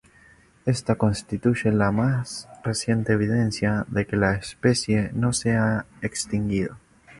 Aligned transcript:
Esta 0.65 0.95
constituye 0.95 1.71
la 1.71 1.91
más 1.91 2.49
reciente 2.63 3.13
evidencia 3.13 3.85
de 3.87 4.07
que 4.07 4.15
la 4.17 4.33
especie 4.33 5.11
no 5.13 5.31
se 5.31 5.55
ha 5.55 5.85
extinguido. 6.01 6.77